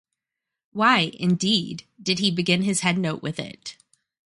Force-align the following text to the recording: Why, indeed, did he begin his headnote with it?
Why, 0.73 1.11
indeed, 1.19 1.83
did 2.01 2.17
he 2.17 2.31
begin 2.31 2.63
his 2.63 2.81
headnote 2.81 3.21
with 3.21 3.37
it? 3.37 3.77